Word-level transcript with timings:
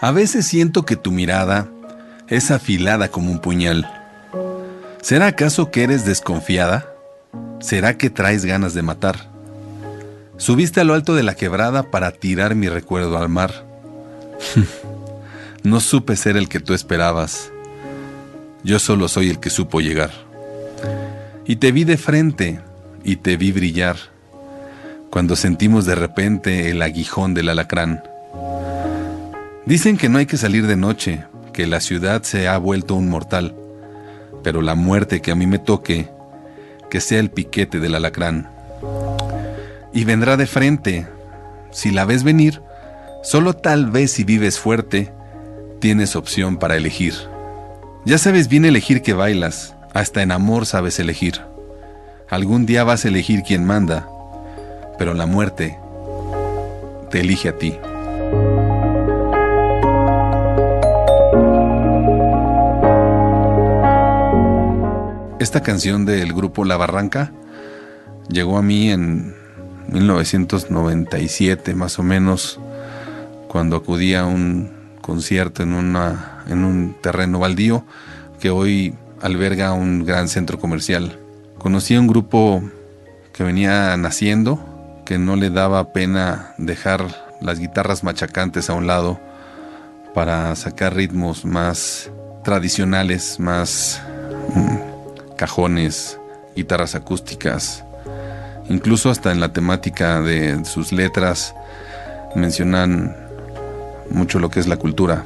A 0.00 0.12
veces 0.12 0.46
siento 0.46 0.84
que 0.84 0.94
tu 0.94 1.10
mirada 1.10 1.68
es 2.28 2.52
afilada 2.52 3.08
como 3.08 3.32
un 3.32 3.40
puñal. 3.40 3.90
¿Será 5.02 5.26
acaso 5.26 5.72
que 5.72 5.82
eres 5.82 6.04
desconfiada? 6.04 6.94
¿Será 7.60 7.98
que 7.98 8.08
traes 8.08 8.44
ganas 8.44 8.74
de 8.74 8.82
matar? 8.82 9.28
Subiste 10.36 10.80
a 10.80 10.84
lo 10.84 10.94
alto 10.94 11.16
de 11.16 11.24
la 11.24 11.34
quebrada 11.34 11.90
para 11.90 12.12
tirar 12.12 12.54
mi 12.54 12.68
recuerdo 12.68 13.18
al 13.18 13.28
mar. 13.28 13.66
no 15.64 15.80
supe 15.80 16.14
ser 16.14 16.36
el 16.36 16.48
que 16.48 16.60
tú 16.60 16.74
esperabas. 16.74 17.50
Yo 18.62 18.78
solo 18.78 19.08
soy 19.08 19.30
el 19.30 19.40
que 19.40 19.50
supo 19.50 19.80
llegar. 19.80 20.12
Y 21.44 21.56
te 21.56 21.72
vi 21.72 21.82
de 21.82 21.96
frente 21.96 22.60
y 23.02 23.16
te 23.16 23.36
vi 23.36 23.50
brillar 23.50 23.96
cuando 25.18 25.34
sentimos 25.34 25.84
de 25.84 25.96
repente 25.96 26.70
el 26.70 26.80
aguijón 26.80 27.34
del 27.34 27.48
alacrán. 27.48 28.04
Dicen 29.66 29.96
que 29.96 30.08
no 30.08 30.18
hay 30.18 30.26
que 30.26 30.36
salir 30.36 30.68
de 30.68 30.76
noche, 30.76 31.24
que 31.52 31.66
la 31.66 31.80
ciudad 31.80 32.22
se 32.22 32.46
ha 32.46 32.56
vuelto 32.56 32.94
un 32.94 33.08
mortal, 33.08 33.56
pero 34.44 34.62
la 34.62 34.76
muerte 34.76 35.20
que 35.20 35.32
a 35.32 35.34
mí 35.34 35.44
me 35.48 35.58
toque, 35.58 36.08
que 36.88 37.00
sea 37.00 37.18
el 37.18 37.32
piquete 37.32 37.80
del 37.80 37.96
alacrán. 37.96 38.48
Y 39.92 40.04
vendrá 40.04 40.36
de 40.36 40.46
frente. 40.46 41.08
Si 41.72 41.90
la 41.90 42.04
ves 42.04 42.22
venir, 42.22 42.62
solo 43.24 43.54
tal 43.54 43.90
vez 43.90 44.12
si 44.12 44.22
vives 44.22 44.60
fuerte, 44.60 45.12
tienes 45.80 46.14
opción 46.14 46.58
para 46.58 46.76
elegir. 46.76 47.14
Ya 48.04 48.18
sabes 48.18 48.46
bien 48.46 48.64
elegir 48.64 49.02
que 49.02 49.14
bailas, 49.14 49.74
hasta 49.94 50.22
en 50.22 50.30
amor 50.30 50.64
sabes 50.64 51.00
elegir. 51.00 51.40
Algún 52.30 52.66
día 52.66 52.84
vas 52.84 53.04
a 53.04 53.08
elegir 53.08 53.42
quien 53.42 53.64
manda, 53.64 54.08
pero 54.98 55.14
la 55.14 55.26
muerte 55.26 55.78
te 57.10 57.20
elige 57.20 57.48
a 57.48 57.56
ti. 57.56 57.78
Esta 65.38 65.62
canción 65.62 66.04
del 66.04 66.34
grupo 66.34 66.64
La 66.64 66.76
Barranca 66.76 67.32
llegó 68.28 68.58
a 68.58 68.62
mí 68.62 68.90
en 68.90 69.34
1997 69.88 71.74
más 71.74 71.98
o 71.98 72.02
menos, 72.02 72.60
cuando 73.46 73.76
acudí 73.76 74.14
a 74.14 74.26
un 74.26 74.70
concierto 75.00 75.62
en, 75.62 75.72
una, 75.72 76.44
en 76.48 76.64
un 76.64 76.94
terreno 77.00 77.38
baldío 77.38 77.84
que 78.40 78.50
hoy 78.50 78.94
alberga 79.22 79.72
un 79.72 80.04
gran 80.04 80.28
centro 80.28 80.58
comercial. 80.58 81.18
Conocí 81.56 81.94
a 81.94 82.00
un 82.00 82.08
grupo 82.08 82.62
que 83.32 83.44
venía 83.44 83.96
naciendo, 83.96 84.77
que 85.08 85.16
no 85.16 85.36
le 85.36 85.48
daba 85.48 85.94
pena 85.94 86.52
dejar 86.58 87.02
las 87.40 87.58
guitarras 87.58 88.04
machacantes 88.04 88.68
a 88.68 88.74
un 88.74 88.86
lado 88.86 89.18
para 90.12 90.54
sacar 90.54 90.94
ritmos 90.94 91.46
más 91.46 92.10
tradicionales, 92.44 93.40
más 93.40 94.02
mm, 94.54 95.34
cajones, 95.34 96.20
guitarras 96.54 96.94
acústicas, 96.94 97.84
incluso 98.68 99.08
hasta 99.08 99.32
en 99.32 99.40
la 99.40 99.50
temática 99.50 100.20
de 100.20 100.62
sus 100.66 100.92
letras 100.92 101.54
mencionan 102.34 103.16
mucho 104.10 104.38
lo 104.38 104.50
que 104.50 104.60
es 104.60 104.66
la 104.66 104.76
cultura. 104.76 105.24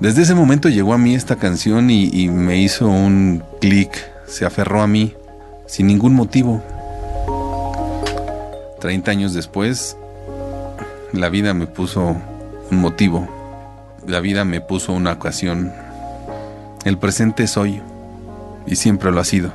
Desde 0.00 0.22
ese 0.22 0.34
momento 0.34 0.68
llegó 0.68 0.92
a 0.92 0.98
mí 0.98 1.14
esta 1.14 1.36
canción 1.36 1.88
y, 1.88 2.10
y 2.12 2.26
me 2.26 2.56
hizo 2.56 2.88
un 2.88 3.44
clic, 3.60 3.92
se 4.26 4.44
aferró 4.44 4.82
a 4.82 4.88
mí 4.88 5.14
sin 5.68 5.86
ningún 5.86 6.14
motivo. 6.14 6.64
30 8.80 9.10
años 9.10 9.34
después, 9.34 9.96
la 11.12 11.28
vida 11.28 11.54
me 11.54 11.66
puso 11.66 12.16
un 12.70 12.78
motivo, 12.78 13.28
la 14.06 14.20
vida 14.20 14.44
me 14.44 14.60
puso 14.60 14.92
una 14.92 15.12
ocasión. 15.12 15.72
El 16.84 16.98
presente 16.98 17.44
es 17.44 17.56
hoy 17.56 17.82
y 18.66 18.76
siempre 18.76 19.12
lo 19.12 19.20
ha 19.20 19.24
sido. 19.24 19.52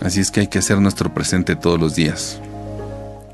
Así 0.00 0.20
es 0.20 0.30
que 0.30 0.40
hay 0.40 0.46
que 0.48 0.58
hacer 0.58 0.80
nuestro 0.80 1.12
presente 1.12 1.56
todos 1.56 1.78
los 1.78 1.94
días. 1.94 2.40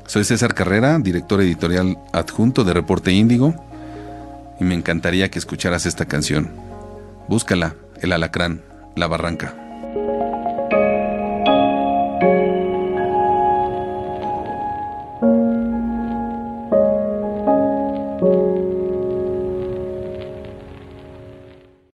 Soy 0.07 0.23
César 0.25 0.53
Carrera, 0.53 0.99
director 0.99 1.41
editorial 1.41 1.97
adjunto 2.11 2.63
de 2.63 2.73
Reporte 2.73 3.11
Índigo, 3.11 3.55
y 4.59 4.63
me 4.63 4.75
encantaría 4.75 5.31
que 5.31 5.39
escucharas 5.39 5.85
esta 5.85 6.05
canción. 6.05 6.51
Búscala, 7.27 7.75
El 8.01 8.11
Alacrán, 8.11 8.61
La 8.95 9.07
Barranca. 9.07 9.55